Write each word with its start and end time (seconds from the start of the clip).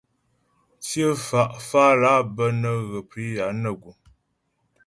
Tsyə 0.83 1.07
fá 1.27 1.41
fálà 1.69 2.11
bə́ 2.35 2.49
nə́ 2.61 2.75
ghə 2.89 2.99
priyà 3.09 3.45
nə 3.61 3.69
guŋ. 3.81 3.97